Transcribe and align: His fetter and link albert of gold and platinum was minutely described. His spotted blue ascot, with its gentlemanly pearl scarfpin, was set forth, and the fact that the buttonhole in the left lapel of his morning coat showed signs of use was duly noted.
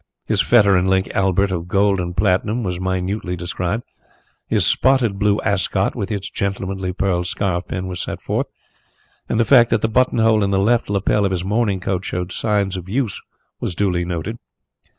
His 0.27 0.41
fetter 0.41 0.75
and 0.75 0.89
link 0.89 1.11
albert 1.13 1.51
of 1.51 1.67
gold 1.67 1.99
and 1.99 2.17
platinum 2.17 2.63
was 2.63 2.79
minutely 2.79 3.35
described. 3.35 3.83
His 4.47 4.65
spotted 4.65 5.19
blue 5.19 5.39
ascot, 5.41 5.95
with 5.95 6.09
its 6.09 6.27
gentlemanly 6.31 6.91
pearl 6.91 7.23
scarfpin, 7.23 7.85
was 7.85 7.99
set 8.01 8.19
forth, 8.19 8.47
and 9.29 9.39
the 9.39 9.45
fact 9.45 9.69
that 9.69 9.83
the 9.83 9.87
buttonhole 9.87 10.41
in 10.43 10.49
the 10.49 10.57
left 10.57 10.89
lapel 10.89 11.23
of 11.23 11.29
his 11.29 11.43
morning 11.45 11.79
coat 11.79 12.03
showed 12.03 12.31
signs 12.31 12.75
of 12.75 12.89
use 12.89 13.21
was 13.59 13.75
duly 13.75 14.03
noted. 14.03 14.39